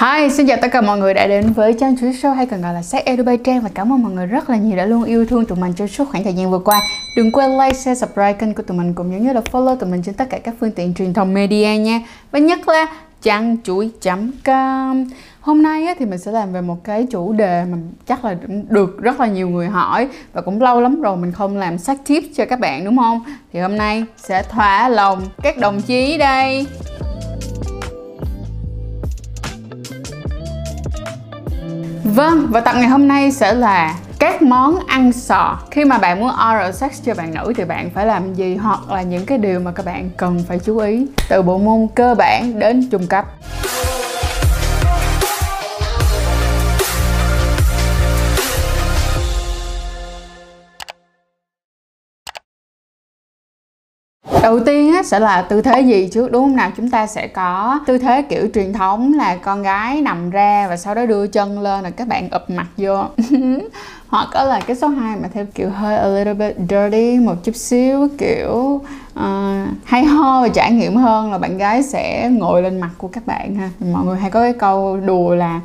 Hi, 0.00 0.30
xin 0.30 0.46
chào 0.46 0.56
tất 0.62 0.68
cả 0.72 0.80
mọi 0.80 0.98
người 0.98 1.14
đã 1.14 1.26
đến 1.26 1.52
với 1.52 1.72
Trang 1.72 1.96
Chuối 1.96 2.12
Show 2.12 2.34
hay 2.34 2.46
còn 2.46 2.62
gọi 2.62 2.74
là 2.74 2.82
Sex 2.82 3.04
Edu 3.04 3.24
by 3.24 3.36
Trang 3.36 3.60
và 3.60 3.68
cảm 3.74 3.92
ơn 3.92 4.02
mọi 4.02 4.12
người 4.12 4.26
rất 4.26 4.50
là 4.50 4.56
nhiều 4.56 4.76
đã 4.76 4.86
luôn 4.86 5.04
yêu 5.04 5.26
thương 5.26 5.44
tụi 5.44 5.58
mình 5.58 5.72
trong 5.72 5.88
suốt 5.88 6.08
khoảng 6.10 6.24
thời 6.24 6.32
gian 6.32 6.50
vừa 6.50 6.58
qua. 6.58 6.80
Đừng 7.16 7.32
quên 7.32 7.50
like, 7.50 7.72
share, 7.72 7.94
subscribe 7.94 8.32
kênh 8.32 8.54
của 8.54 8.62
tụi 8.62 8.78
mình 8.78 8.94
cũng 8.94 9.12
giống 9.12 9.26
như 9.26 9.32
là 9.32 9.40
follow 9.52 9.76
tụi 9.76 9.90
mình 9.90 10.02
trên 10.02 10.14
tất 10.14 10.24
cả 10.30 10.38
các 10.38 10.54
phương 10.60 10.72
tiện 10.72 10.94
truyền 10.94 11.14
thông 11.14 11.34
media 11.34 11.76
nha. 11.78 12.00
Và 12.30 12.38
nhất 12.38 12.68
là 12.68 12.86
trang 13.22 13.56
chuối.com 13.64 15.04
Hôm 15.40 15.62
nay 15.62 15.86
á, 15.86 15.94
thì 15.98 16.04
mình 16.04 16.18
sẽ 16.18 16.32
làm 16.32 16.52
về 16.52 16.60
một 16.60 16.84
cái 16.84 17.06
chủ 17.10 17.32
đề 17.32 17.64
mà 17.64 17.78
chắc 18.06 18.24
là 18.24 18.36
được 18.68 18.98
rất 19.02 19.20
là 19.20 19.26
nhiều 19.26 19.48
người 19.48 19.68
hỏi 19.68 20.08
và 20.32 20.40
cũng 20.40 20.62
lâu 20.62 20.80
lắm 20.80 21.00
rồi 21.00 21.16
mình 21.16 21.32
không 21.32 21.56
làm 21.56 21.78
sách 21.78 21.98
tips 22.06 22.26
cho 22.36 22.44
các 22.44 22.60
bạn 22.60 22.84
đúng 22.84 22.96
không? 22.96 23.24
Thì 23.52 23.60
hôm 23.60 23.76
nay 23.76 24.04
sẽ 24.16 24.42
thỏa 24.42 24.88
lòng 24.88 25.22
các 25.42 25.58
đồng 25.58 25.82
chí 25.82 26.18
đây. 26.18 26.66
Vâng, 32.14 32.46
và 32.50 32.60
tập 32.60 32.74
ngày 32.76 32.88
hôm 32.88 33.08
nay 33.08 33.32
sẽ 33.32 33.54
là 33.54 33.94
các 34.18 34.42
món 34.42 34.78
ăn 34.86 35.12
sò. 35.12 35.58
Khi 35.70 35.84
mà 35.84 35.98
bạn 35.98 36.20
muốn 36.20 36.28
oral 36.28 36.72
sex 36.72 36.90
cho 37.04 37.14
bạn 37.14 37.34
nữ 37.34 37.52
thì 37.56 37.64
bạn 37.64 37.90
phải 37.90 38.06
làm 38.06 38.34
gì 38.34 38.56
Hoặc 38.56 38.90
là 38.90 39.02
những 39.02 39.26
cái 39.26 39.38
điều 39.38 39.60
mà 39.60 39.72
các 39.72 39.86
bạn 39.86 40.10
cần 40.16 40.44
phải 40.48 40.58
chú 40.58 40.78
ý 40.78 41.06
Từ 41.28 41.42
bộ 41.42 41.58
môn 41.58 41.86
cơ 41.94 42.14
bản 42.14 42.58
đến 42.58 42.88
trung 42.90 43.06
cấp. 43.06 43.24
Đầu 54.50 54.60
tiên 54.60 54.92
á, 54.92 55.02
sẽ 55.02 55.18
là 55.18 55.42
tư 55.42 55.62
thế 55.62 55.80
gì 55.80 56.08
trước 56.12 56.32
đúng 56.32 56.44
không 56.44 56.56
nào? 56.56 56.70
Chúng 56.76 56.90
ta 56.90 57.06
sẽ 57.06 57.26
có 57.26 57.80
tư 57.86 57.98
thế 57.98 58.22
kiểu 58.22 58.48
truyền 58.54 58.72
thống 58.72 59.14
là 59.14 59.36
con 59.36 59.62
gái 59.62 60.00
nằm 60.00 60.30
ra 60.30 60.66
và 60.68 60.76
sau 60.76 60.94
đó 60.94 61.06
đưa 61.06 61.26
chân 61.26 61.60
lên 61.60 61.84
là 61.84 61.90
các 61.90 62.08
bạn 62.08 62.30
ụp 62.30 62.50
mặt 62.50 62.66
vô. 62.76 63.04
Hoặc 64.08 64.28
có 64.32 64.44
là 64.44 64.60
cái 64.66 64.76
số 64.76 64.88
2 64.88 65.16
mà 65.16 65.28
theo 65.34 65.46
kiểu 65.54 65.70
hơi 65.70 65.96
a 65.96 66.06
little 66.06 66.34
bit 66.34 66.56
dirty 66.70 67.18
một 67.18 67.34
chút 67.44 67.56
xíu 67.56 68.08
kiểu 68.18 68.80
uh, 69.20 69.68
hay 69.84 70.04
ho 70.04 70.42
và 70.42 70.48
trải 70.48 70.72
nghiệm 70.72 70.96
hơn 70.96 71.32
là 71.32 71.38
bạn 71.38 71.58
gái 71.58 71.82
sẽ 71.82 72.30
ngồi 72.32 72.62
lên 72.62 72.80
mặt 72.80 72.90
của 72.98 73.08
các 73.08 73.26
bạn 73.26 73.54
ha. 73.54 73.70
Mọi 73.92 74.04
người 74.04 74.18
hay 74.18 74.30
có 74.30 74.40
cái 74.40 74.52
câu 74.52 74.96
đùa 74.96 75.34
là 75.34 75.60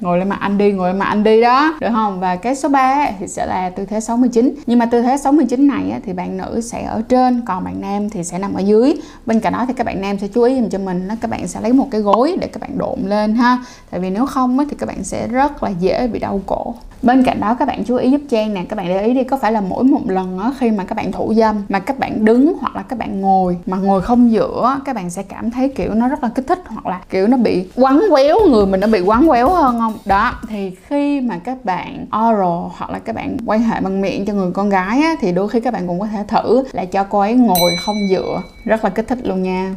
ngồi 0.00 0.18
lên 0.18 0.28
mặt 0.28 0.38
anh 0.40 0.58
đi 0.58 0.72
ngồi 0.72 0.88
lên 0.88 0.98
mặt 0.98 1.06
anh 1.06 1.24
đi 1.24 1.40
đó 1.40 1.74
được 1.80 1.88
không 1.92 2.20
và 2.20 2.36
cái 2.36 2.54
số 2.54 2.68
3 2.68 3.10
thì 3.18 3.26
sẽ 3.26 3.46
là 3.46 3.70
tư 3.70 3.84
thế 3.84 4.00
69 4.00 4.54
nhưng 4.66 4.78
mà 4.78 4.86
tư 4.86 5.02
thế 5.02 5.16
69 5.16 5.66
này 5.66 6.00
thì 6.06 6.12
bạn 6.12 6.36
nữ 6.36 6.60
sẽ 6.60 6.84
ở 6.84 7.02
trên 7.08 7.42
còn 7.46 7.64
bạn 7.64 7.80
nam 7.80 8.10
thì 8.10 8.24
sẽ 8.24 8.38
nằm 8.38 8.54
ở 8.54 8.60
dưới 8.60 8.94
bên 9.26 9.40
cạnh 9.40 9.52
đó 9.52 9.64
thì 9.68 9.74
các 9.74 9.86
bạn 9.86 10.00
nam 10.00 10.18
sẽ 10.18 10.28
chú 10.34 10.42
ý 10.42 10.60
dùm 10.60 10.68
cho 10.68 10.78
mình 10.78 11.08
các 11.20 11.30
bạn 11.30 11.48
sẽ 11.48 11.60
lấy 11.60 11.72
một 11.72 11.88
cái 11.90 12.00
gối 12.00 12.36
để 12.40 12.46
các 12.46 12.60
bạn 12.60 12.78
độn 12.78 12.98
lên 13.04 13.34
ha 13.34 13.58
tại 13.90 14.00
vì 14.00 14.10
nếu 14.10 14.26
không 14.26 14.58
thì 14.70 14.76
các 14.78 14.86
bạn 14.86 15.04
sẽ 15.04 15.28
rất 15.28 15.62
là 15.62 15.70
dễ 15.70 16.06
bị 16.06 16.18
đau 16.18 16.40
cổ 16.46 16.74
bên 17.02 17.24
cạnh 17.24 17.40
đó 17.40 17.56
các 17.58 17.68
bạn 17.68 17.84
chú 17.84 17.96
ý 17.96 18.10
giúp 18.10 18.20
trang 18.30 18.54
nè 18.54 18.64
các 18.68 18.76
bạn 18.76 18.88
để 18.88 19.06
ý 19.06 19.14
đi 19.14 19.24
có 19.24 19.36
phải 19.36 19.52
là 19.52 19.60
mỗi 19.60 19.84
một 19.84 20.00
lần 20.06 20.40
khi 20.58 20.70
mà 20.70 20.84
các 20.84 20.94
bạn 20.94 21.12
thủ 21.12 21.34
dâm 21.34 21.56
mà 21.68 21.78
các 21.78 21.98
bạn 21.98 22.24
đứng 22.24 22.54
hoặc 22.60 22.76
là 22.76 22.82
các 22.82 22.98
bạn 22.98 23.20
ngồi 23.20 23.58
mà 23.66 23.76
ngồi 23.76 24.02
không 24.02 24.32
giữa 24.32 24.80
các 24.84 24.96
bạn 24.96 25.10
sẽ 25.10 25.22
cảm 25.22 25.50
thấy 25.50 25.68
kiểu 25.68 25.94
nó 25.94 26.08
rất 26.08 26.22
là 26.22 26.28
kích 26.34 26.46
thích 26.46 26.58
hoặc 26.66 26.86
là 26.86 27.00
kiểu 27.10 27.26
nó 27.26 27.36
bị 27.36 27.66
quắn 27.76 28.00
quéo 28.10 28.38
người 28.50 28.66
mình 28.66 28.80
nó 28.80 28.86
bị 28.86 29.00
quắn 29.00 29.26
quéo 29.26 29.50
hơn 29.50 29.78
không 29.78 29.87
đó 30.04 30.32
thì 30.48 30.70
khi 30.86 31.20
mà 31.20 31.38
các 31.38 31.64
bạn 31.64 32.06
oral 32.26 32.72
hoặc 32.76 32.90
là 32.90 32.98
các 32.98 33.14
bạn 33.14 33.36
quan 33.46 33.62
hệ 33.62 33.80
bằng 33.80 34.00
miệng 34.00 34.24
cho 34.24 34.32
người 34.32 34.50
con 34.52 34.68
gái 34.68 35.00
á, 35.02 35.14
thì 35.20 35.32
đôi 35.32 35.48
khi 35.48 35.60
các 35.60 35.72
bạn 35.72 35.86
cũng 35.86 36.00
có 36.00 36.06
thể 36.06 36.24
thử 36.28 36.64
là 36.72 36.84
cho 36.84 37.04
cô 37.04 37.20
ấy 37.20 37.34
ngồi 37.34 37.76
không 37.84 37.96
dựa. 38.10 38.42
Rất 38.64 38.84
là 38.84 38.90
kích 38.90 39.08
thích 39.08 39.18
luôn 39.22 39.42
nha. 39.42 39.74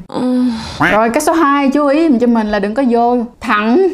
Rồi 0.92 1.10
cái 1.10 1.22
số 1.22 1.34
2 1.34 1.70
chú 1.70 1.88
ý 1.88 2.20
cho 2.20 2.28
mình 2.28 2.48
là 2.48 2.60
đừng 2.60 2.74
có 2.74 2.84
vô 2.90 3.18
thẳng 3.40 3.88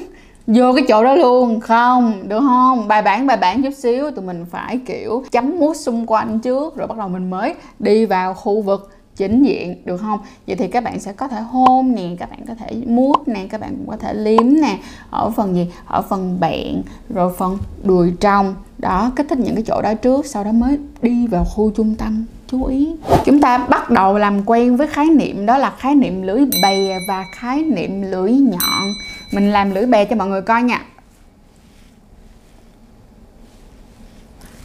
vô 0.47 0.73
cái 0.75 0.85
chỗ 0.87 1.03
đó 1.03 1.15
luôn. 1.15 1.59
Không 1.59 2.27
được 2.27 2.39
không? 2.39 2.87
Bài 2.87 3.01
bản 3.01 3.27
bài 3.27 3.37
bản 3.37 3.63
chút 3.63 3.73
xíu 3.77 4.11
tụi 4.11 4.25
mình 4.25 4.45
phải 4.51 4.79
kiểu 4.85 5.23
chấm 5.31 5.59
mút 5.59 5.75
xung 5.75 6.05
quanh 6.07 6.39
trước 6.39 6.75
rồi 6.75 6.87
bắt 6.87 6.97
đầu 6.97 7.07
mình 7.07 7.29
mới 7.29 7.55
đi 7.79 8.05
vào 8.05 8.33
khu 8.33 8.61
vực 8.61 8.91
chính 9.17 9.43
diện, 9.43 9.75
được 9.85 9.97
không? 9.97 10.19
Vậy 10.47 10.55
thì 10.55 10.67
các 10.67 10.83
bạn 10.83 10.99
sẽ 10.99 11.13
có 11.13 11.27
thể 11.27 11.41
hôn 11.41 11.95
nè, 11.95 12.03
các 12.19 12.29
bạn 12.29 12.45
có 12.47 12.55
thể 12.55 12.81
mút 12.87 13.27
nè, 13.27 13.47
các 13.49 13.61
bạn 13.61 13.75
cũng 13.77 13.87
có 13.87 13.97
thể 13.97 14.13
liếm 14.13 14.53
nè, 14.61 14.79
ở 15.09 15.29
phần 15.29 15.55
gì? 15.55 15.67
Ở 15.85 16.01
phần 16.01 16.39
bẹn 16.39 16.81
rồi 17.09 17.33
phần 17.37 17.57
đùi 17.83 18.13
trong 18.19 18.55
đó, 18.77 19.11
kích 19.15 19.25
thích 19.29 19.39
những 19.39 19.55
cái 19.55 19.63
chỗ 19.67 19.81
đó 19.81 19.93
trước, 19.93 20.25
sau 20.25 20.43
đó 20.43 20.51
mới 20.51 20.79
đi 21.01 21.27
vào 21.27 21.45
khu 21.45 21.71
trung 21.71 21.95
tâm. 21.95 22.25
Chú 22.47 22.65
ý. 22.65 22.95
Chúng 23.25 23.41
ta 23.41 23.57
bắt 23.57 23.89
đầu 23.89 24.17
làm 24.17 24.43
quen 24.45 24.77
với 24.77 24.87
khái 24.87 25.05
niệm 25.05 25.45
đó 25.45 25.57
là 25.57 25.73
khái 25.79 25.95
niệm 25.95 26.21
lưỡi 26.21 26.45
bè 26.63 26.99
và 27.07 27.25
khái 27.31 27.63
niệm 27.63 28.01
lưỡi 28.01 28.31
nhọn. 28.31 28.93
Mình 29.33 29.51
làm 29.51 29.71
lưỡi 29.71 29.85
bè 29.85 30.05
cho 30.05 30.15
mọi 30.15 30.27
người 30.27 30.41
coi 30.41 30.63
nha. 30.63 30.85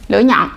Lưỡi 0.08 0.24
nhọn 0.24 0.48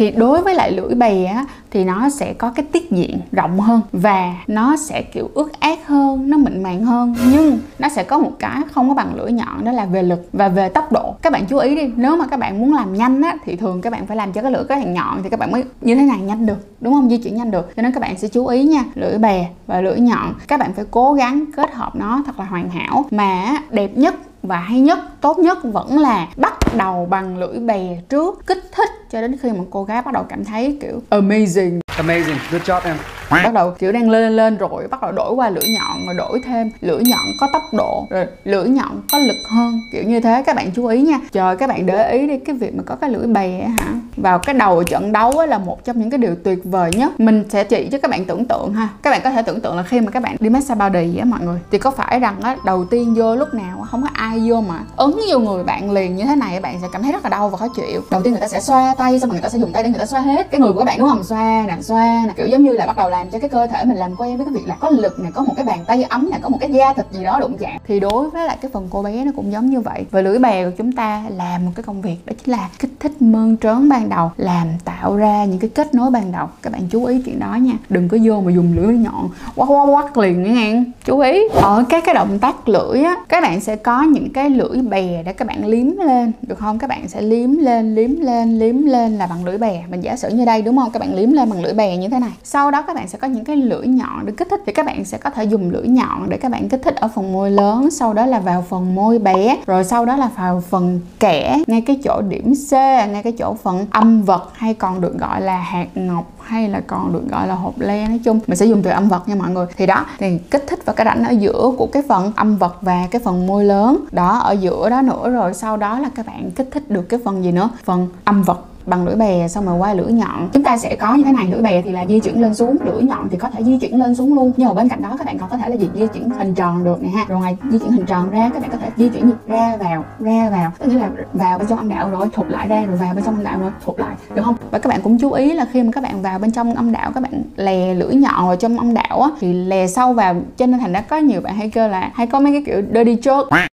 thì 0.00 0.10
đối 0.10 0.42
với 0.42 0.54
lại 0.54 0.72
lưỡi 0.72 0.94
bè 0.94 1.24
á, 1.24 1.44
thì 1.70 1.84
nó 1.84 2.08
sẽ 2.08 2.32
có 2.32 2.50
cái 2.50 2.66
tiết 2.72 2.90
diện 2.90 3.20
rộng 3.32 3.60
hơn 3.60 3.80
và 3.92 4.34
nó 4.46 4.76
sẽ 4.76 5.02
kiểu 5.02 5.30
ướt 5.34 5.60
át 5.60 5.78
hơn 5.86 6.30
nó 6.30 6.36
mịn 6.36 6.62
màng 6.62 6.84
hơn. 6.84 7.14
Nhưng 7.32 7.58
nó 7.78 7.88
sẽ 7.88 8.04
có 8.04 8.18
một 8.18 8.32
cái 8.38 8.60
không 8.72 8.88
có 8.88 8.94
bằng 8.94 9.14
lưỡi 9.14 9.32
nhọn 9.32 9.64
đó 9.64 9.72
là 9.72 9.84
về 9.84 10.02
lực 10.02 10.28
và 10.32 10.48
về 10.48 10.68
tốc 10.68 10.92
độ. 10.92 11.14
Các 11.22 11.32
bạn 11.32 11.46
chú 11.46 11.58
ý 11.58 11.76
đi 11.76 11.92
nếu 11.96 12.16
mà 12.16 12.26
các 12.26 12.36
bạn 12.36 12.60
muốn 12.60 12.74
làm 12.74 12.94
nhanh 12.94 13.22
á 13.22 13.36
thì 13.44 13.56
thường 13.56 13.80
các 13.80 13.92
bạn 13.92 14.06
phải 14.06 14.16
làm 14.16 14.32
cho 14.32 14.42
cái 14.42 14.52
lưỡi 14.52 14.64
cái 14.64 14.78
hàng 14.78 14.94
nhọn 14.94 15.22
thì 15.22 15.28
các 15.28 15.40
bạn 15.40 15.52
mới 15.52 15.64
như 15.80 15.94
thế 15.94 16.02
này 16.02 16.18
nhanh 16.18 16.46
được 16.46 16.66
đúng 16.80 16.94
không? 16.94 17.10
Di 17.10 17.16
chuyển 17.16 17.36
nhanh 17.36 17.50
được. 17.50 17.76
Cho 17.76 17.82
nên 17.82 17.92
các 17.92 18.00
bạn 18.00 18.18
sẽ 18.18 18.28
chú 18.28 18.46
ý 18.46 18.62
nha 18.62 18.84
lưỡi 18.94 19.18
bè 19.18 19.48
và 19.66 19.80
lưỡi 19.80 19.98
nhọn. 19.98 20.34
Các 20.48 20.60
bạn 20.60 20.72
phải 20.72 20.84
cố 20.90 21.12
gắng 21.12 21.44
kết 21.56 21.74
hợp 21.74 21.96
nó 21.96 22.22
thật 22.26 22.38
là 22.38 22.44
hoàn 22.44 22.70
hảo. 22.70 23.04
Mà 23.10 23.56
đẹp 23.70 23.90
nhất 23.96 24.14
và 24.42 24.56
hay 24.56 24.80
nhất 24.80 24.98
tốt 25.20 25.38
nhất 25.38 25.58
vẫn 25.62 25.98
là 25.98 26.28
bắt 26.36 26.76
đầu 26.76 27.06
bằng 27.10 27.38
lưỡi 27.38 27.58
bè 27.58 27.98
trước 28.08 28.46
kích 28.46 28.64
thích 28.72 28.90
cho 29.10 29.20
đến 29.20 29.36
khi 29.42 29.52
mà 29.52 29.64
cô 29.70 29.84
gái 29.84 30.02
bắt 30.02 30.14
đầu 30.14 30.24
cảm 30.28 30.44
thấy 30.44 30.78
kiểu 30.80 31.02
amazing. 31.10 31.80
Amazing, 31.96 32.36
good 32.52 32.62
job 32.62 32.80
em 32.84 32.96
bắt 33.30 33.54
đầu 33.54 33.70
kiểu 33.70 33.92
đang 33.92 34.10
lên 34.10 34.36
lên 34.36 34.56
rồi, 34.56 34.88
bắt 34.90 35.02
đầu 35.02 35.12
đổi 35.12 35.34
qua 35.34 35.50
lưỡi 35.50 35.64
nhọn 35.78 36.06
rồi 36.06 36.14
đổi 36.18 36.40
thêm. 36.46 36.70
Lưỡi 36.80 37.02
nhọn 37.02 37.24
có 37.40 37.48
tốc 37.52 37.62
độ, 37.72 38.06
rồi 38.10 38.26
lưỡi 38.44 38.68
nhọn 38.68 39.02
có 39.12 39.18
lực 39.18 39.36
hơn. 39.50 39.80
Kiểu 39.92 40.02
như 40.02 40.20
thế, 40.20 40.42
các 40.46 40.56
bạn 40.56 40.70
chú 40.76 40.86
ý 40.86 41.02
nha. 41.02 41.20
Trời, 41.32 41.56
các 41.56 41.68
bạn 41.68 41.86
để 41.86 42.12
ý 42.12 42.26
đi, 42.26 42.38
cái 42.38 42.56
việc 42.56 42.74
mà 42.74 42.82
có 42.86 42.96
cái 42.96 43.10
lưỡi 43.10 43.26
bè 43.26 43.60
hả? 43.78 43.86
Vào 44.16 44.38
cái 44.38 44.54
đầu 44.54 44.82
trận 44.82 45.12
đấu 45.12 45.46
là 45.46 45.58
một 45.58 45.84
trong 45.84 45.98
những 45.98 46.10
cái 46.10 46.18
điều 46.18 46.34
tuyệt 46.44 46.58
vời 46.64 46.90
nhất. 46.94 47.20
Mình 47.20 47.44
sẽ 47.50 47.64
chỉ 47.64 47.88
cho 47.92 47.98
các 47.98 48.10
bạn 48.10 48.24
tưởng 48.24 48.44
tượng 48.44 48.74
ha. 48.74 48.88
Các 49.02 49.10
bạn 49.10 49.20
có 49.24 49.30
thể 49.30 49.42
tưởng 49.42 49.60
tượng 49.60 49.76
là 49.76 49.82
khi 49.82 50.00
mà 50.00 50.10
các 50.10 50.22
bạn 50.22 50.36
đi 50.40 50.48
massage 50.48 50.80
body 50.80 51.16
á 51.16 51.24
mọi 51.24 51.40
người, 51.40 51.58
thì 51.70 51.78
có 51.78 51.90
phải 51.90 52.20
rằng 52.20 52.40
á, 52.42 52.56
đầu 52.64 52.84
tiên 52.84 53.14
vô 53.14 53.34
lúc 53.34 53.54
nào 53.54 53.86
không 53.90 54.02
có 54.02 54.08
ai 54.12 54.42
vô 54.46 54.60
mà 54.60 54.80
ấn 54.96 55.10
vô 55.30 55.38
người 55.38 55.64
bạn 55.64 55.90
liền 55.90 56.16
như 56.16 56.24
thế 56.24 56.36
này 56.36 56.60
bạn 56.60 56.76
sẽ 56.82 56.88
cảm 56.92 57.02
thấy 57.02 57.12
rất 57.12 57.24
là 57.24 57.30
đau 57.30 57.48
và 57.48 57.56
khó 57.56 57.68
chịu. 57.76 58.00
Đầu 58.10 58.22
tiên 58.22 58.32
người 58.32 58.40
ta 58.40 58.48
sẽ 58.48 58.60
xoa 58.60 58.94
tay, 58.98 59.20
xong 59.20 59.30
rồi 59.30 59.34
người 59.34 59.42
ta 59.42 59.48
sẽ 59.48 59.58
dùng 59.58 59.72
tay 59.72 59.82
để 59.82 59.88
người 59.88 59.98
ta 59.98 60.06
xoa 60.06 60.20
hết. 60.20 60.50
Cái 60.50 60.60
người 60.60 60.72
của 60.72 60.78
các 60.78 60.84
bạn 60.84 60.98
đúng 60.98 61.08
không? 61.08 61.24
Xoa 61.24 61.64
nè 61.66 61.76
xoa 61.80 62.22
nè, 62.26 62.32
kiểu 62.36 62.46
giống 62.46 62.64
như 62.64 62.72
là 62.72 62.86
bắt 62.86 62.96
đầu 62.96 63.10
là 63.10 63.19
làm 63.20 63.30
cho 63.30 63.38
cái 63.38 63.48
cơ 63.48 63.66
thể 63.66 63.84
mình 63.84 63.96
làm 63.96 64.16
quen 64.16 64.36
với 64.36 64.46
cái 64.46 64.54
việc 64.54 64.66
là 64.68 64.74
có 64.74 64.90
lực 64.90 65.20
này 65.20 65.32
có 65.32 65.42
một 65.42 65.52
cái 65.56 65.64
bàn 65.64 65.78
tay 65.86 66.02
ấm 66.02 66.30
này 66.30 66.40
có 66.42 66.48
một 66.48 66.58
cái 66.60 66.70
da 66.72 66.92
thịt 66.92 67.06
gì 67.12 67.24
đó 67.24 67.38
đụng 67.40 67.56
chạm. 67.58 67.78
Thì 67.88 68.00
đối 68.00 68.30
với 68.30 68.46
lại 68.46 68.58
cái 68.60 68.70
phần 68.74 68.88
cô 68.90 69.02
bé 69.02 69.24
nó 69.24 69.32
cũng 69.36 69.52
giống 69.52 69.70
như 69.70 69.80
vậy. 69.80 70.04
Và 70.10 70.20
lưỡi 70.20 70.38
bè 70.38 70.64
của 70.64 70.70
chúng 70.78 70.92
ta 70.92 71.24
làm 71.36 71.64
một 71.64 71.70
cái 71.74 71.82
công 71.82 72.02
việc 72.02 72.16
đó 72.26 72.32
chính 72.44 72.52
là 72.52 72.68
kích 72.78 72.90
thích 73.00 73.22
mơn 73.22 73.56
trớn 73.56 73.88
ban 73.88 74.08
đầu, 74.08 74.30
làm 74.36 74.66
tạo 74.84 75.16
ra 75.16 75.44
những 75.44 75.58
cái 75.58 75.70
kết 75.70 75.94
nối 75.94 76.10
ban 76.10 76.32
đầu. 76.32 76.46
Các 76.62 76.72
bạn 76.72 76.82
chú 76.90 77.04
ý 77.04 77.22
chuyện 77.24 77.40
đó 77.40 77.54
nha. 77.54 77.72
Đừng 77.88 78.08
có 78.08 78.18
vô 78.24 78.40
mà 78.40 78.52
dùng 78.52 78.76
lưỡi 78.76 78.94
nhọn 78.94 79.28
quát 79.56 79.66
quát 79.66 79.86
quát 79.86 80.18
liền 80.18 80.42
nghe 80.42 80.50
ngang. 80.50 80.84
Chú 81.04 81.18
ý, 81.18 81.48
ở 81.54 81.84
các 81.88 82.04
cái 82.06 82.14
động 82.14 82.38
tác 82.38 82.68
lưỡi 82.68 83.02
á, 83.02 83.16
các 83.28 83.42
bạn 83.42 83.60
sẽ 83.60 83.76
có 83.76 84.02
những 84.02 84.32
cái 84.32 84.50
lưỡi 84.50 84.82
bè 84.82 85.22
để 85.22 85.32
các 85.32 85.48
bạn 85.48 85.66
liếm 85.66 85.86
lên, 85.96 86.32
được 86.42 86.58
không? 86.58 86.78
Các 86.78 86.86
bạn 86.86 87.08
sẽ 87.08 87.22
liếm 87.22 87.56
lên 87.56 87.94
liếm 87.94 88.20
lên 88.20 88.58
liếm 88.58 88.82
lên 88.82 89.18
là 89.18 89.26
bằng 89.26 89.44
lưỡi 89.44 89.58
bè. 89.58 89.84
Mình 89.90 90.00
giả 90.00 90.16
sử 90.16 90.28
như 90.28 90.44
đây, 90.44 90.62
đúng 90.62 90.76
không? 90.76 90.90
Các 90.90 91.00
bạn 91.00 91.14
liếm 91.14 91.32
lên 91.32 91.50
bằng 91.50 91.62
lưỡi 91.62 91.72
bè 91.72 91.96
như 91.96 92.08
thế 92.08 92.18
này. 92.18 92.32
Sau 92.44 92.70
đó 92.70 92.82
các 92.82 92.96
bạn 92.96 93.08
sẽ 93.10 93.18
có 93.18 93.28
những 93.28 93.44
cái 93.44 93.56
lưỡi 93.56 93.86
nhọn 93.86 94.26
để 94.26 94.32
kích 94.36 94.48
thích. 94.50 94.60
Thì 94.66 94.72
các 94.72 94.86
bạn 94.86 95.04
sẽ 95.04 95.18
có 95.18 95.30
thể 95.30 95.44
dùng 95.44 95.70
lưỡi 95.70 95.88
nhọn 95.88 96.30
để 96.30 96.36
các 96.36 96.52
bạn 96.52 96.68
kích 96.68 96.80
thích 96.84 96.96
ở 96.96 97.08
phần 97.14 97.32
môi 97.32 97.50
lớn, 97.50 97.90
sau 97.90 98.14
đó 98.14 98.26
là 98.26 98.38
vào 98.38 98.64
phần 98.68 98.94
môi 98.94 99.18
bé, 99.18 99.56
rồi 99.66 99.84
sau 99.84 100.04
đó 100.04 100.16
là 100.16 100.30
vào 100.36 100.62
phần 100.68 101.00
kẽ 101.20 101.62
ngay 101.66 101.80
cái 101.80 102.00
chỗ 102.04 102.22
điểm 102.28 102.52
C, 102.70 102.72
ngay 102.72 103.22
cái 103.22 103.32
chỗ 103.38 103.54
phần 103.62 103.86
âm 103.90 104.22
vật, 104.22 104.50
hay 104.54 104.74
còn 104.74 105.00
được 105.00 105.18
gọi 105.18 105.40
là 105.40 105.56
hạt 105.56 105.86
ngọc, 105.94 106.24
hay 106.40 106.68
là 106.68 106.80
còn 106.86 107.12
được 107.12 107.22
gọi 107.30 107.46
là 107.46 107.54
hộp 107.54 107.80
le. 107.80 108.08
Nói 108.08 108.20
chung, 108.24 108.40
mình 108.46 108.56
sẽ 108.56 108.66
dùng 108.66 108.82
từ 108.82 108.90
âm 108.90 109.08
vật 109.08 109.28
nha 109.28 109.34
mọi 109.34 109.50
người. 109.50 109.66
Thì 109.76 109.86
đó, 109.86 110.06
thì 110.18 110.38
kích 110.50 110.64
thích 110.68 110.84
vào 110.84 110.96
cái 110.96 111.04
rãnh 111.04 111.24
ở 111.24 111.30
giữa 111.30 111.72
của 111.78 111.86
cái 111.86 112.02
phần 112.08 112.32
âm 112.36 112.56
vật 112.56 112.76
và 112.80 113.06
cái 113.10 113.20
phần 113.24 113.46
môi 113.46 113.64
lớn. 113.64 114.04
Đó, 114.12 114.38
ở 114.38 114.52
giữa 114.52 114.90
đó 114.90 115.02
nữa, 115.02 115.30
rồi 115.30 115.54
sau 115.54 115.76
đó 115.76 115.98
là 115.98 116.10
các 116.14 116.26
bạn 116.26 116.50
kích 116.50 116.68
thích 116.72 116.90
được 116.90 117.08
cái 117.08 117.20
phần 117.24 117.44
gì 117.44 117.52
nữa? 117.52 117.68
Phần 117.84 118.08
âm 118.24 118.42
vật 118.42 118.64
bằng 118.86 119.06
lưỡi 119.06 119.16
bè 119.16 119.48
xong 119.48 119.66
rồi 119.66 119.78
qua 119.78 119.94
lưỡi 119.94 120.12
nhọn. 120.12 120.48
Chúng 120.52 120.62
ta 120.62 120.78
sẽ 120.78 120.96
có 120.96 121.14
như 121.14 121.24
thế 121.24 121.32
này 121.32 121.46
lưỡi 121.50 121.62
bè 121.62 121.82
thì 121.82 121.90
là 121.90 122.06
di 122.06 122.20
chuyển 122.20 122.42
lên 122.42 122.54
xuống, 122.54 122.76
lưỡi 122.84 123.02
nhọn 123.02 123.28
thì 123.30 123.36
có 123.38 123.50
thể 123.50 123.64
di 123.64 123.78
chuyển 123.78 123.98
lên 123.98 124.14
xuống 124.14 124.34
luôn. 124.34 124.52
Nhưng 124.56 124.68
mà 124.68 124.74
bên 124.74 124.88
cạnh 124.88 125.02
đó 125.02 125.14
các 125.18 125.26
bạn 125.26 125.38
còn 125.38 125.50
có 125.50 125.56
thể 125.56 125.68
là 125.68 125.76
gì 125.76 125.88
di 125.94 126.06
chuyển 126.06 126.30
hình 126.30 126.54
tròn 126.54 126.84
được 126.84 127.02
này 127.02 127.10
ha. 127.10 127.24
Rồi 127.28 127.38
ngoài 127.38 127.56
di 127.70 127.78
chuyển 127.78 127.90
hình 127.92 128.06
tròn 128.06 128.30
ra, 128.30 128.50
các 128.54 128.62
bạn 128.62 128.70
có 128.70 128.78
thể 128.78 128.90
di 128.96 129.08
chuyển 129.08 129.30
ra 129.46 129.76
vào 129.76 130.04
ra 130.18 130.50
vào, 130.50 130.72
tức 130.78 130.92
là 130.92 131.10
vào 131.32 131.58
bên 131.58 131.66
trong 131.68 131.78
âm 131.78 131.88
đạo 131.88 132.10
rồi, 132.10 132.28
thụt 132.32 132.46
lại 132.48 132.68
ra 132.68 132.84
rồi 132.86 132.96
vào 132.96 133.14
bên 133.14 133.24
trong 133.24 133.34
âm 133.34 133.44
đạo 133.44 133.58
rồi, 133.60 133.70
thụt 133.84 133.98
lại, 133.98 134.16
được 134.34 134.42
không? 134.44 134.54
Và 134.70 134.78
các 134.78 134.88
bạn 134.88 135.00
cũng 135.02 135.18
chú 135.18 135.32
ý 135.32 135.52
là 135.52 135.66
khi 135.72 135.82
mà 135.82 135.90
các 135.92 136.02
bạn 136.02 136.22
vào 136.22 136.38
bên 136.38 136.52
trong 136.52 136.74
âm 136.74 136.92
đạo, 136.92 137.10
các 137.14 137.22
bạn 137.22 137.42
lè 137.56 137.94
lưỡi 137.94 138.14
nhọn 138.14 138.46
vào 138.46 138.56
trong 138.56 138.78
âm 138.78 138.94
đạo 138.94 139.22
á, 139.22 139.30
thì 139.40 139.52
lè 139.52 139.86
sâu 139.86 140.12
vào. 140.12 140.34
Cho 140.56 140.66
nên 140.66 140.80
thành 140.80 140.92
ra 140.92 141.00
có 141.00 141.16
nhiều 141.16 141.40
bạn 141.40 141.54
hay 141.54 141.70
kêu 141.70 141.88
là 141.88 142.10
hay 142.14 142.26
có 142.26 142.40
mấy 142.40 142.52
cái 142.52 142.62
kiểu 142.66 142.82
dirty 142.94 143.16
joke 143.16 143.69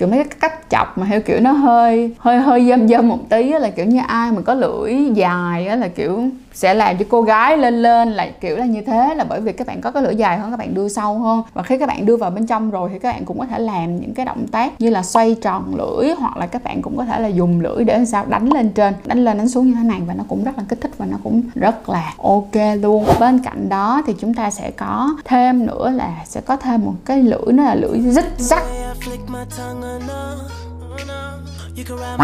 kiểu 0.00 0.08
mấy 0.08 0.24
cái 0.24 0.36
cách 0.40 0.70
chọc 0.70 0.98
mà 0.98 1.06
theo 1.10 1.20
kiểu 1.20 1.40
nó 1.40 1.52
hơi 1.52 2.14
hơi 2.18 2.38
hơi 2.38 2.68
dâm 2.68 2.88
dâm 2.88 3.08
một 3.08 3.18
tí 3.28 3.52
là 3.52 3.70
kiểu 3.70 3.86
như 3.86 4.00
ai 4.06 4.32
mà 4.32 4.40
có 4.40 4.54
lưỡi 4.54 4.96
dài 5.14 5.66
á, 5.66 5.76
là 5.76 5.88
kiểu 5.88 6.22
sẽ 6.52 6.74
làm 6.74 6.98
cho 6.98 7.04
cô 7.08 7.22
gái 7.22 7.58
lên 7.58 7.82
lên 7.82 8.12
là 8.12 8.28
kiểu 8.40 8.56
là 8.56 8.64
như 8.64 8.80
thế. 8.86 9.14
Là 9.14 9.24
bởi 9.24 9.40
vì 9.40 9.52
các 9.52 9.66
bạn 9.66 9.80
có 9.80 9.90
cái 9.90 10.02
lưỡi 10.02 10.16
dài 10.16 10.38
hơn, 10.38 10.50
các 10.50 10.56
bạn 10.56 10.74
đưa 10.74 10.88
sâu 10.88 11.18
hơn. 11.18 11.42
Và 11.54 11.62
khi 11.62 11.78
các 11.78 11.86
bạn 11.88 12.06
đưa 12.06 12.16
vào 12.16 12.30
bên 12.30 12.46
trong 12.46 12.70
rồi 12.70 12.90
thì 12.92 12.98
các 12.98 13.12
bạn 13.12 13.24
cũng 13.24 13.38
có 13.38 13.46
thể 13.46 13.58
làm 13.58 13.96
những 14.00 14.14
cái 14.14 14.26
động 14.26 14.46
tác 14.52 14.80
như 14.80 14.90
là 14.90 15.02
xoay 15.02 15.36
tròn 15.42 15.74
lưỡi, 15.76 16.14
hoặc 16.18 16.36
là 16.36 16.46
các 16.46 16.64
bạn 16.64 16.82
cũng 16.82 16.96
có 16.96 17.04
thể 17.04 17.20
là 17.20 17.28
dùng 17.28 17.60
lưỡi 17.60 17.84
để 17.84 18.04
sao 18.04 18.24
đánh 18.28 18.52
lên 18.52 18.68
trên. 18.68 18.94
Đánh 19.04 19.24
lên, 19.24 19.38
đánh 19.38 19.48
xuống 19.48 19.66
như 19.66 19.74
thế 19.74 19.84
này 19.84 20.00
và 20.06 20.14
nó 20.14 20.24
cũng 20.28 20.44
rất 20.44 20.58
là 20.58 20.64
kích 20.68 20.80
thích 20.80 20.92
và 20.98 21.06
nó 21.06 21.16
cũng 21.24 21.42
rất 21.54 21.88
là 21.88 22.14
ok 22.18 22.80
luôn. 22.82 23.04
Bên 23.20 23.38
cạnh 23.38 23.68
đó 23.68 24.02
thì 24.06 24.14
chúng 24.20 24.34
ta 24.34 24.50
sẽ 24.50 24.70
có 24.70 25.16
thêm 25.24 25.66
nữa 25.66 25.90
là 25.90 26.10
sẽ 26.24 26.40
có 26.40 26.56
thêm 26.56 26.84
một 26.84 26.94
cái 27.04 27.22
lưỡi, 27.22 27.52
nó 27.52 27.62
là 27.62 27.74
lưỡi 27.74 28.00
dích 28.00 28.32
rắc 28.38 28.62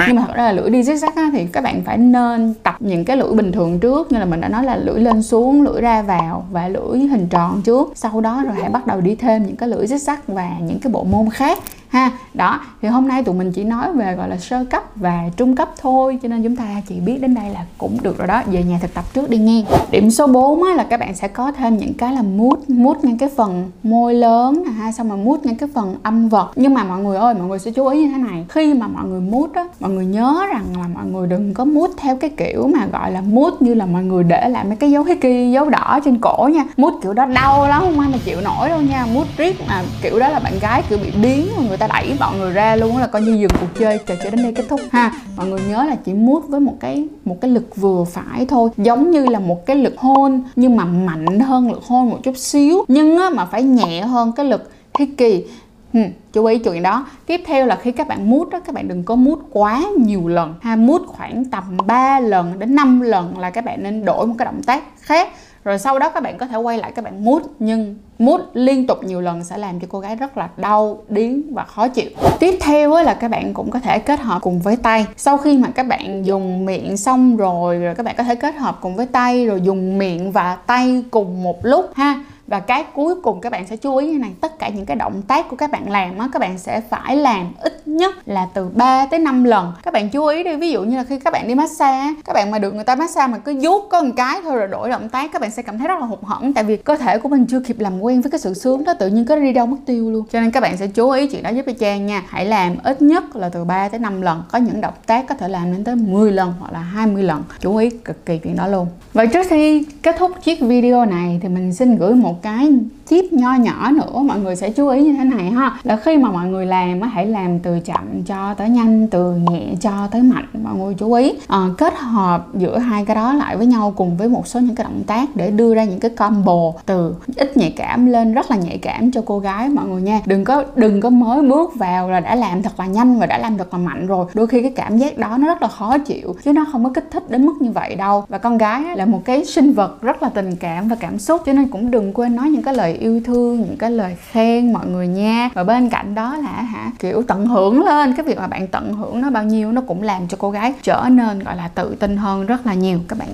nhưng 0.06 0.16
mà 0.16 0.24
thật 0.26 0.34
ra 0.34 0.42
là 0.42 0.52
lưỡi 0.52 0.70
đi 0.70 0.82
zigzag 0.82 1.12
á, 1.16 1.30
thì 1.32 1.46
các 1.46 1.64
bạn 1.64 1.82
phải 1.84 1.98
nên 1.98 2.54
tập 2.62 2.76
những 2.80 3.04
cái 3.04 3.16
lưỡi 3.16 3.32
bình 3.32 3.52
thường 3.52 3.78
trước. 3.78 4.12
Như 4.12 4.18
là 4.18 4.24
mình 4.24 4.40
đã 4.40 4.48
nói 4.48 4.64
là 4.64 4.76
lưỡi 4.76 5.00
lên 5.00 5.22
xuống 5.22 5.62
lưỡi 5.62 5.80
ra 5.80 6.02
vào 6.02 6.46
và 6.50 6.68
lưỡi 6.68 6.98
hình 6.98 7.28
tròn 7.28 7.62
trước. 7.62 7.92
Sau 7.94 8.20
đó 8.20 8.42
rồi 8.46 8.54
hãy 8.60 8.70
bắt 8.70 8.86
đầu 8.86 9.00
đi 9.00 9.14
thêm 9.14 9.46
những 9.46 9.56
cái 9.56 9.68
lưỡi 9.68 9.86
zigzag 9.86 10.16
và 10.26 10.50
những 10.60 10.78
cái 10.80 10.92
bộ 10.92 11.04
môn 11.04 11.30
khác 11.30 11.58
ha. 11.88 12.10
Đó 12.34 12.60
thì 12.82 12.88
hôm 12.88 13.08
nay 13.08 13.22
tụi 13.22 13.34
mình 13.34 13.52
chỉ 13.52 13.64
nói 13.64 13.92
về 13.92 14.14
gọi 14.14 14.28
là 14.28 14.36
sơ 14.36 14.64
cấp 14.70 14.82
và 14.96 15.22
trung 15.36 15.56
cấp 15.56 15.70
thôi 15.80 16.18
cho 16.22 16.28
nên 16.28 16.42
chúng 16.42 16.56
ta 16.56 16.64
chỉ 16.88 17.00
biết 17.00 17.18
đến 17.20 17.34
đây 17.34 17.50
là 17.50 17.64
cũng 17.78 17.98
được 18.02 18.18
rồi 18.18 18.28
đó. 18.28 18.42
Về 18.46 18.62
nhà 18.62 18.78
thực 18.82 18.94
tập 18.94 19.04
trước 19.14 19.30
đi 19.30 19.38
nghe. 19.38 19.64
Điểm 19.90 20.10
số 20.10 20.26
4 20.26 20.62
á, 20.62 20.74
là 20.74 20.84
các 20.84 21.00
bạn 21.00 21.14
sẽ 21.14 21.28
có 21.28 21.52
thêm 21.52 21.78
những 21.78 21.94
cái 21.94 22.12
là 22.12 22.22
mút 22.22 22.70
mút 22.70 23.04
ngay 23.04 23.16
cái 23.18 23.28
phần 23.36 23.70
môi 23.82 24.14
lớn 24.14 24.62
nè 24.66 24.70
ha 24.70 24.92
xong 24.92 25.08
rồi 25.08 25.18
mút 25.18 25.46
ngay 25.46 25.54
cái 25.58 25.68
phần 25.74 25.96
âm 26.02 26.28
vật. 26.28 26.50
Nhưng 26.56 26.74
mà 26.74 26.84
mọi 26.84 27.00
người 27.00 27.16
ơi 27.16 27.34
mọi 27.34 27.46
người 27.46 27.58
sẽ 27.58 27.70
chú 27.70 27.86
ý 27.86 28.00
như 28.00 28.12
thế 28.12 28.18
này. 28.18 28.44
Khi 28.48 28.74
mà 28.74 28.88
mọi 28.88 29.04
người 29.04 29.20
mút 29.20 29.54
á 29.54 29.64
mọi 29.80 29.90
người 29.90 30.06
nhớ 30.06 30.46
rằng 30.52 30.64
là 30.80 30.88
mọi 30.94 31.04
người 31.06 31.26
đừng 31.26 31.54
có 31.54 31.64
mút 31.64 31.90
theo 31.96 32.16
cái 32.16 32.30
kiểu 32.30 32.68
mà 32.74 32.86
gọi 32.86 33.12
là 33.12 33.20
mút 33.20 33.62
như 33.62 33.74
là 33.74 33.86
mọi 33.86 34.02
người 34.02 34.24
để 34.24 34.48
lại 34.48 34.64
mấy 34.64 34.76
cái 34.76 34.90
dấu 34.90 35.04
hickey 35.04 35.50
dấu 35.52 35.70
đỏ 35.70 35.98
trên 36.04 36.18
cổ 36.18 36.48
nha. 36.52 36.64
Mút 36.76 36.94
kiểu 37.02 37.12
đó 37.12 37.26
đau 37.26 37.68
lắm 37.68 37.82
không 37.82 38.00
ai 38.00 38.08
mà 38.12 38.18
chịu 38.24 38.40
nổi 38.40 38.68
đâu 38.68 38.80
nha. 38.80 39.06
Mút 39.14 39.26
riết 39.36 39.56
mà 39.68 39.82
kiểu 40.02 40.18
đó 40.18 40.28
là 40.28 40.38
bạn 40.38 40.52
gái 40.60 40.82
kiểu 40.88 40.98
bị 40.98 41.10
biến 41.22 41.46
mọi 41.56 41.64
người 41.68 41.77
ta 41.78 41.86
đẩy 41.86 42.16
mọi 42.20 42.36
người 42.38 42.52
ra 42.52 42.76
luôn 42.76 42.96
là 42.96 43.06
coi 43.06 43.22
như 43.22 43.32
dừng 43.32 43.50
cuộc 43.60 43.78
chơi 43.78 43.98
trò 44.06 44.14
chơi 44.22 44.30
đến 44.30 44.42
đây 44.42 44.52
kết 44.52 44.64
thúc 44.68 44.80
ha. 44.90 45.12
Mọi 45.36 45.46
người 45.46 45.60
nhớ 45.68 45.84
là 45.84 45.94
chỉ 46.04 46.14
mút 46.14 46.48
với 46.48 46.60
một 46.60 46.74
cái 46.80 47.08
một 47.24 47.40
cái 47.40 47.50
lực 47.50 47.76
vừa 47.76 48.04
phải 48.04 48.46
thôi 48.46 48.70
giống 48.76 49.10
như 49.10 49.26
là 49.26 49.38
một 49.38 49.66
cái 49.66 49.76
lực 49.76 49.98
hôn 49.98 50.42
nhưng 50.56 50.76
mà 50.76 50.84
mạnh 50.84 51.40
hơn 51.40 51.70
lực 51.70 51.84
hôn 51.84 52.10
một 52.10 52.18
chút 52.22 52.36
xíu 52.36 52.84
nhưng 52.88 53.18
á, 53.18 53.30
mà 53.30 53.44
phải 53.44 53.62
nhẹ 53.62 54.00
hơn 54.00 54.32
cái 54.32 54.46
lực 54.46 54.70
hickey. 54.98 55.44
Hmm, 55.92 56.10
chú 56.32 56.44
ý 56.44 56.58
chuyện 56.58 56.82
đó. 56.82 57.06
Tiếp 57.26 57.40
theo 57.46 57.66
là 57.66 57.76
khi 57.76 57.92
các 57.92 58.08
bạn 58.08 58.30
mút 58.30 58.50
đó 58.50 58.60
các 58.60 58.74
bạn 58.74 58.88
đừng 58.88 59.04
có 59.04 59.14
mút 59.14 59.38
quá 59.50 59.84
nhiều 59.98 60.28
lần 60.28 60.54
ha. 60.60 60.76
Mút 60.76 61.02
khoảng 61.06 61.44
tầm 61.44 61.76
3 61.86 62.20
lần 62.20 62.58
đến 62.58 62.74
5 62.74 63.00
lần 63.00 63.38
là 63.38 63.50
các 63.50 63.64
bạn 63.64 63.82
nên 63.82 64.04
đổi 64.04 64.26
một 64.26 64.34
cái 64.38 64.46
động 64.46 64.62
tác 64.62 64.84
khác 65.00 65.28
rồi 65.68 65.78
sau 65.78 65.98
đó 65.98 66.08
các 66.08 66.22
bạn 66.22 66.38
có 66.38 66.46
thể 66.46 66.56
quay 66.56 66.78
lại 66.78 66.92
các 66.92 67.04
bạn 67.04 67.24
mút, 67.24 67.42
nhưng 67.58 67.94
mút 68.18 68.40
liên 68.54 68.86
tục 68.86 69.04
nhiều 69.04 69.20
lần 69.20 69.44
sẽ 69.44 69.58
làm 69.58 69.80
cho 69.80 69.86
cô 69.90 70.00
gái 70.00 70.16
rất 70.16 70.38
là 70.38 70.48
đau, 70.56 70.98
điếng 71.08 71.54
và 71.54 71.64
khó 71.64 71.88
chịu. 71.88 72.10
Tiếp 72.40 72.58
theo 72.60 73.02
là 73.02 73.14
các 73.14 73.30
bạn 73.30 73.54
cũng 73.54 73.70
có 73.70 73.78
thể 73.78 73.98
kết 73.98 74.20
hợp 74.20 74.38
cùng 74.42 74.60
với 74.60 74.76
tay. 74.76 75.06
Sau 75.16 75.36
khi 75.36 75.58
mà 75.58 75.68
các 75.74 75.86
bạn 75.86 76.26
dùng 76.26 76.66
miệng 76.66 76.96
xong 76.96 77.36
rồi 77.36 77.78
rồi 77.78 77.94
các 77.94 78.06
bạn 78.06 78.14
có 78.18 78.24
thể 78.24 78.34
kết 78.34 78.56
hợp 78.56 78.78
cùng 78.80 78.96
với 78.96 79.06
tay, 79.06 79.46
rồi 79.46 79.60
dùng 79.60 79.98
miệng 79.98 80.32
và 80.32 80.54
tay 80.66 81.04
cùng 81.10 81.42
một 81.42 81.58
lúc 81.62 81.90
ha. 81.94 82.24
Và 82.46 82.60
cái 82.60 82.84
cuối 82.94 83.14
cùng 83.22 83.40
các 83.40 83.52
bạn 83.52 83.66
sẽ 83.66 83.76
chú 83.76 83.96
ý 83.96 84.06
như 84.06 84.18
này, 84.18 84.30
tất 84.40 84.58
cả 84.58 84.68
những 84.68 84.86
cái 84.86 84.96
động 84.96 85.22
tác 85.22 85.48
của 85.48 85.56
các 85.56 85.70
bạn 85.70 85.90
làm 85.90 86.18
á, 86.18 86.28
các 86.32 86.38
bạn 86.38 86.58
sẽ 86.58 86.80
phải 86.80 87.16
làm 87.16 87.52
ít 87.60 87.77
nhất 87.96 88.28
là 88.28 88.46
từ 88.54 88.68
3 88.74 89.06
tới 89.06 89.20
5 89.20 89.44
lần. 89.44 89.72
Các 89.82 89.94
bạn 89.94 90.10
chú 90.10 90.26
ý 90.26 90.44
đi, 90.44 90.56
ví 90.56 90.70
dụ 90.70 90.82
như 90.82 90.96
là 90.96 91.04
khi 91.04 91.18
các 91.18 91.32
bạn 91.32 91.48
đi 91.48 91.54
massage, 91.54 92.14
các 92.24 92.32
bạn 92.32 92.50
mà 92.50 92.58
được 92.58 92.74
người 92.74 92.84
ta 92.84 92.94
massage 92.94 93.32
mà 93.32 93.38
cứ 93.38 93.54
vuốt 93.62 93.88
có 93.90 94.02
một 94.02 94.12
cái 94.16 94.40
thôi 94.42 94.56
rồi 94.56 94.68
đổi 94.68 94.90
động 94.90 95.08
tác, 95.08 95.32
các 95.32 95.42
bạn 95.42 95.50
sẽ 95.50 95.62
cảm 95.62 95.78
thấy 95.78 95.88
rất 95.88 96.00
là 96.00 96.06
hụt 96.06 96.18
hẫng. 96.22 96.54
Tại 96.54 96.64
vì 96.64 96.76
cơ 96.76 96.96
thể 96.96 97.18
của 97.18 97.28
mình 97.28 97.46
chưa 97.46 97.60
kịp 97.60 97.80
làm 97.80 98.00
quen 98.00 98.20
với 98.20 98.30
cái 98.30 98.40
sự 98.40 98.54
sướng 98.54 98.84
đó, 98.84 98.94
tự 98.94 99.08
nhiên 99.08 99.24
có 99.24 99.36
đi 99.36 99.52
đâu 99.52 99.66
mất 99.66 99.76
tiêu 99.86 100.10
luôn. 100.10 100.24
Cho 100.32 100.40
nên 100.40 100.50
các 100.50 100.60
bạn 100.60 100.76
sẽ 100.76 100.86
chú 100.86 101.10
ý 101.10 101.26
chuyện 101.26 101.42
đó 101.42 101.50
giúp 101.50 101.62
cho 101.66 101.72
trang 101.80 102.06
nha. 102.06 102.22
Hãy 102.28 102.44
làm 102.44 102.76
ít 102.82 103.02
nhất 103.02 103.36
là 103.36 103.48
từ 103.48 103.64
3 103.64 103.88
tới 103.88 104.00
5 104.00 104.22
lần. 104.22 104.42
Có 104.52 104.58
những 104.58 104.80
động 104.80 104.94
tác 105.06 105.28
có 105.28 105.34
thể 105.34 105.48
làm 105.48 105.72
đến 105.72 105.84
tới 105.84 105.96
10 105.96 106.32
lần 106.32 106.54
hoặc 106.60 106.72
là 106.72 106.78
20 106.78 107.22
lần. 107.22 107.42
Chú 107.60 107.76
ý 107.76 107.90
cực 107.90 108.26
kỳ 108.26 108.38
chuyện 108.38 108.56
đó 108.56 108.66
luôn. 108.66 108.86
Vậy 109.12 109.26
trước 109.26 109.46
khi 109.50 109.84
kết 110.02 110.16
thúc 110.18 110.32
chiếc 110.42 110.60
video 110.60 111.04
này 111.04 111.38
thì 111.42 111.48
mình 111.48 111.74
xin 111.74 111.96
gửi 111.96 112.14
một 112.14 112.42
cái 112.42 112.72
tip 113.08 113.32
nho 113.32 113.54
nhỏ 113.54 113.90
nữa 113.90 114.22
mọi 114.22 114.38
người 114.38 114.56
sẽ 114.56 114.70
chú 114.70 114.88
ý 114.88 115.02
như 115.02 115.12
thế 115.12 115.24
này 115.24 115.50
ha. 115.50 115.78
Là 115.82 115.96
khi 115.96 116.16
mà 116.16 116.30
mọi 116.30 116.46
người 116.46 116.66
làm 116.66 117.00
hãy 117.00 117.26
làm 117.26 117.58
từ 117.58 117.80
chậm 117.80 118.22
cho 118.26 118.54
tới 118.54 118.68
nhanh 118.68 119.08
từ 119.08 119.32
nhẹ 119.50 119.62
cho 119.80 119.90
tới 120.10 120.22
mạnh 120.22 120.46
mọi 120.64 120.74
người 120.74 120.94
chú 120.94 121.12
ý. 121.12 121.32
À, 121.48 121.58
kết 121.78 121.94
hợp 121.98 122.46
giữa 122.54 122.78
hai 122.78 123.04
cái 123.04 123.16
đó 123.16 123.32
lại 123.32 123.56
với 123.56 123.66
nhau 123.66 123.92
cùng 123.96 124.16
với 124.16 124.28
một 124.28 124.46
số 124.46 124.60
những 124.60 124.74
cái 124.74 124.84
động 124.84 125.02
tác 125.06 125.36
để 125.36 125.50
đưa 125.50 125.74
ra 125.74 125.84
những 125.84 126.00
cái 126.00 126.10
combo 126.10 126.72
từ 126.86 127.14
ít 127.36 127.56
nhạy 127.56 127.74
cảm 127.76 128.06
lên 128.06 128.34
rất 128.34 128.50
là 128.50 128.56
nhạy 128.56 128.78
cảm 128.78 129.10
cho 129.10 129.22
cô 129.26 129.38
gái 129.38 129.68
mọi 129.68 129.86
người 129.86 130.02
nha. 130.02 130.20
Đừng 130.26 130.44
có 130.44 130.64
đừng 130.76 131.00
có 131.00 131.10
mới 131.10 131.42
bước 131.42 131.74
vào 131.74 132.10
là 132.10 132.20
đã 132.20 132.34
làm 132.34 132.62
thật 132.62 132.72
là 132.80 132.86
nhanh 132.86 133.18
và 133.18 133.26
đã 133.26 133.38
làm 133.38 133.58
thật 133.58 133.72
là 133.72 133.78
mạnh 133.78 134.06
rồi. 134.06 134.26
Đôi 134.34 134.46
khi 134.46 134.62
cái 134.62 134.72
cảm 134.76 134.98
giác 134.98 135.18
đó 135.18 135.36
nó 135.38 135.46
rất 135.46 135.62
là 135.62 135.68
khó 135.68 135.98
chịu 135.98 136.34
chứ 136.44 136.52
nó 136.52 136.64
không 136.72 136.84
có 136.84 136.90
kích 136.90 137.08
thích 137.10 137.30
đến 137.30 137.46
mức 137.46 137.54
như 137.60 137.70
vậy 137.70 137.94
đâu. 137.94 138.24
Và 138.28 138.38
con 138.38 138.58
gái 138.58 138.82
là 138.96 139.06
một 139.06 139.20
cái 139.24 139.44
sinh 139.44 139.72
vật 139.72 140.02
rất 140.02 140.22
là 140.22 140.28
tình 140.28 140.56
cảm 140.56 140.88
và 140.88 140.96
cảm 141.00 141.18
xúc 141.18 141.42
cho 141.46 141.52
nên 141.52 141.68
cũng 141.68 141.90
đừng 141.90 142.12
quên 142.12 142.36
nói 142.36 142.48
những 142.50 142.62
cái 142.62 142.74
lời 142.74 142.97
yêu 142.98 143.20
thương, 143.24 143.60
những 143.60 143.76
cái 143.76 143.90
lời 143.90 144.16
khen 144.30 144.72
mọi 144.72 144.86
người 144.86 145.08
nha. 145.08 145.50
Và 145.54 145.64
bên 145.64 145.90
cạnh 145.90 146.14
đó 146.14 146.36
là 146.36 146.62
hả, 146.62 146.90
kiểu 146.98 147.22
tận 147.22 147.46
hưởng 147.46 147.84
lên. 147.84 148.14
Cái 148.16 148.26
việc 148.26 148.38
mà 148.38 148.46
bạn 148.46 148.66
tận 148.66 148.92
hưởng 148.92 149.20
nó 149.20 149.30
bao 149.30 149.44
nhiêu 149.44 149.72
nó 149.72 149.80
cũng 149.80 150.02
làm 150.02 150.28
cho 150.28 150.36
cô 150.40 150.50
gái 150.50 150.74
trở 150.82 151.04
nên, 151.10 151.38
gọi 151.38 151.56
là, 151.56 151.68
tự 151.68 151.96
tin 152.00 152.16
hơn 152.16 152.46
rất 152.46 152.66
là 152.66 152.74
nhiều. 152.74 152.98
Các 153.08 153.18
bạn 153.18 153.28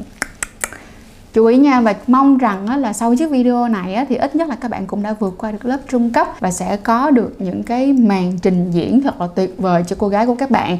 chú 1.32 1.46
ý 1.46 1.56
nha. 1.56 1.80
Và 1.80 1.94
mong 2.06 2.38
rằng 2.38 2.80
là 2.80 2.92
sau 2.92 3.16
chiếc 3.16 3.30
video 3.30 3.68
này 3.68 4.06
thì 4.08 4.16
ít 4.16 4.36
nhất 4.36 4.48
là 4.48 4.56
các 4.60 4.70
bạn 4.70 4.86
cũng 4.86 5.02
đã 5.02 5.14
vượt 5.20 5.34
qua 5.38 5.52
được 5.52 5.64
lớp 5.64 5.78
trung 5.88 6.10
cấp 6.10 6.26
và 6.40 6.50
sẽ 6.50 6.76
có 6.76 7.10
được 7.10 7.36
những 7.38 7.62
cái 7.62 7.92
màn 7.92 8.38
trình 8.42 8.70
diễn 8.70 9.02
thật 9.02 9.20
là 9.20 9.26
tuyệt 9.34 9.54
vời 9.58 9.84
cho 9.86 9.96
cô 9.98 10.08
gái 10.08 10.26
của 10.26 10.34
các 10.34 10.50
bạn 10.50 10.78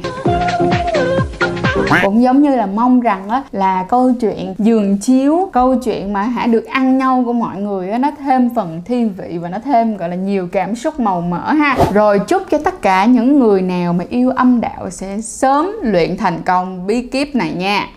cũng 2.03 2.21
giống 2.21 2.41
như 2.41 2.55
là 2.55 2.65
mong 2.65 2.99
rằng 2.99 3.29
á 3.29 3.43
là 3.51 3.85
câu 3.89 4.11
chuyện 4.21 4.55
giường 4.59 4.97
chiếu 4.97 5.49
câu 5.53 5.75
chuyện 5.75 6.13
mà 6.13 6.23
hả 6.23 6.47
được 6.47 6.65
ăn 6.65 6.97
nhau 6.97 7.23
của 7.25 7.33
mọi 7.33 7.61
người 7.61 7.89
á 7.89 7.97
nó 7.97 8.11
thêm 8.25 8.49
phần 8.55 8.81
thi 8.85 9.05
vị 9.05 9.37
và 9.41 9.49
nó 9.49 9.57
thêm 9.65 9.97
gọi 9.97 10.09
là 10.09 10.15
nhiều 10.15 10.47
cảm 10.51 10.75
xúc 10.75 10.99
màu 10.99 11.21
mỡ 11.21 11.53
ha. 11.53 11.77
Rồi 11.93 12.19
chúc 12.19 12.41
cho 12.49 12.57
tất 12.57 12.81
cả 12.81 13.05
những 13.05 13.39
người 13.39 13.61
nào 13.61 13.93
mà 13.93 14.05
yêu 14.09 14.29
âm 14.29 14.61
đạo 14.61 14.89
sẽ 14.89 15.21
sớm 15.21 15.71
luyện 15.81 16.17
thành 16.17 16.41
công 16.45 16.87
bí 16.87 17.01
kíp 17.01 17.35
này 17.35 17.51
nha 17.51 17.87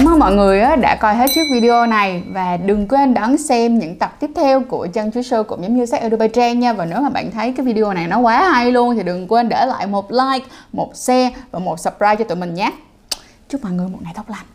Cảm 0.00 0.08
ơn 0.08 0.18
mọi 0.18 0.34
người 0.34 0.60
đã 0.80 0.96
coi 1.00 1.14
hết 1.14 1.26
chiếc 1.34 1.44
video 1.52 1.86
này 1.86 2.22
và 2.32 2.56
đừng 2.56 2.88
quên 2.88 3.14
đón 3.14 3.38
xem 3.38 3.78
những 3.78 3.98
tập 3.98 4.16
tiếp 4.20 4.30
theo 4.36 4.62
của 4.68 4.86
chân 4.92 5.10
chú 5.10 5.22
Sư 5.22 5.42
cũng 5.42 5.62
giống 5.62 5.76
như 5.76 5.86
sách 5.86 6.00
Edu 6.00 6.16
Trang 6.34 6.60
nha 6.60 6.72
và 6.72 6.84
nếu 6.84 7.00
mà 7.00 7.08
bạn 7.08 7.30
thấy 7.30 7.52
cái 7.56 7.66
video 7.66 7.92
này 7.92 8.06
nó 8.06 8.18
quá 8.18 8.50
hay 8.50 8.72
luôn 8.72 8.96
thì 8.96 9.02
đừng 9.02 9.28
quên 9.28 9.48
để 9.48 9.66
lại 9.66 9.86
một 9.86 10.12
like, 10.12 10.46
một 10.72 10.96
share 10.96 11.30
và 11.50 11.58
một 11.58 11.80
subscribe 11.80 12.16
cho 12.16 12.24
tụi 12.24 12.36
mình 12.36 12.54
nhé. 12.54 12.70
Chúc 13.48 13.62
mọi 13.64 13.72
người 13.72 13.88
một 13.88 13.98
ngày 14.02 14.12
tốt 14.16 14.24
lành. 14.28 14.46